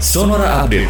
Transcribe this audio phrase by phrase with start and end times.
[0.00, 0.88] Sonora Update.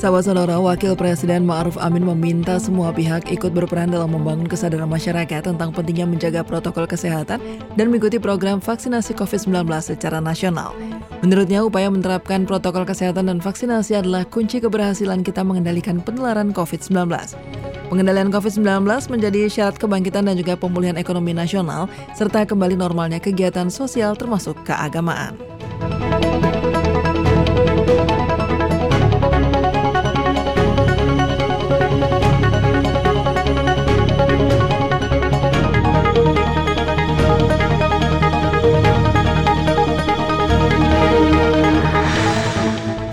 [0.00, 5.52] Sahabat Sonora, Wakil Presiden Ma'ruf Amin meminta semua pihak ikut berperan dalam membangun kesadaran masyarakat
[5.52, 7.44] tentang pentingnya menjaga protokol kesehatan
[7.76, 10.72] dan mengikuti program vaksinasi COVID-19 secara nasional.
[11.20, 17.51] Menurutnya, upaya menerapkan protokol kesehatan dan vaksinasi adalah kunci keberhasilan kita mengendalikan penularan COVID-19.
[17.92, 24.16] Pengendalian COVID-19 menjadi syarat kebangkitan dan juga pemulihan ekonomi nasional, serta kembali normalnya kegiatan sosial
[24.16, 25.51] termasuk keagamaan.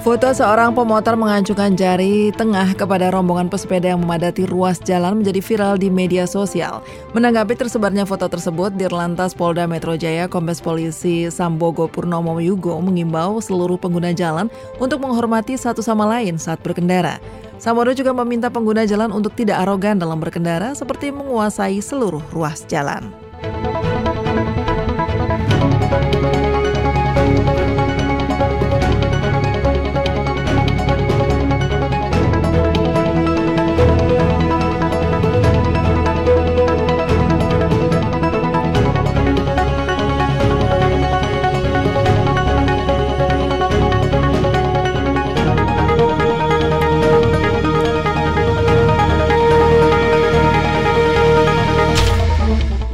[0.10, 5.78] Foto seorang pemotor mengancungkan jari tengah kepada rombongan pesepeda yang memadati ruas jalan menjadi viral
[5.78, 6.82] di media sosial.
[7.14, 13.78] Menanggapi tersebarnya foto tersebut, Dirlantas Polda Metro Jaya Kombes Polisi Sambogo Purnomo Yugo mengimbau seluruh
[13.78, 14.50] pengguna jalan
[14.82, 17.22] untuk menghormati satu sama lain saat berkendara.
[17.62, 23.19] Sambodo juga meminta pengguna jalan untuk tidak arogan dalam berkendara seperti menguasai seluruh ruas jalan.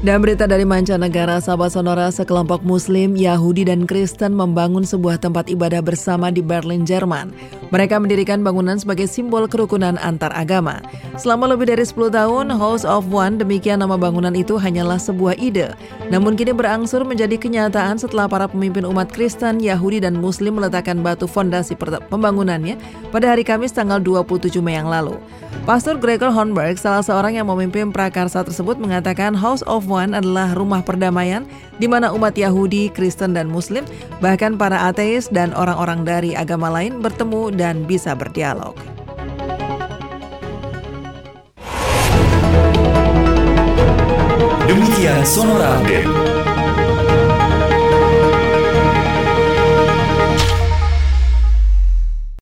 [0.05, 5.81] Dan berita dari mancanegara, sahabat sonora sekelompok muslim, Yahudi, dan Kristen membangun sebuah tempat ibadah
[5.81, 7.33] bersama di Berlin, Jerman.
[7.75, 10.79] Mereka mendirikan bangunan sebagai simbol kerukunan antar agama.
[11.19, 15.75] Selama lebih dari 10 tahun, House of One, demikian nama bangunan itu hanyalah sebuah ide.
[16.07, 21.27] Namun kini berangsur menjadi kenyataan setelah para pemimpin umat Kristen, Yahudi, dan Muslim meletakkan batu
[21.27, 21.75] fondasi
[22.07, 22.79] pembangunannya
[23.11, 25.19] pada hari Kamis tanggal 27 Mei yang lalu.
[25.67, 30.79] Pastor Gregor Hornberg, salah seorang yang memimpin prakarsa tersebut, mengatakan House of One adalah rumah
[30.79, 31.43] perdamaian
[31.81, 33.83] di mana umat Yahudi, Kristen, dan Muslim,
[34.23, 38.77] bahkan para ateis dan orang-orang dari agama lain bertemu dan bisa berdialog.
[44.69, 46.24] Demikian Sonora Update.